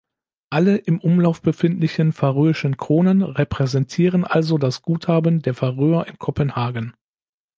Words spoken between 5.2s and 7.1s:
der Färöer in Kopenhagen.